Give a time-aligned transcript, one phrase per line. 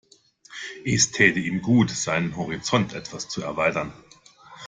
[0.83, 3.93] Es täte ihm gut, seinen Horizont etwas zu erweitern.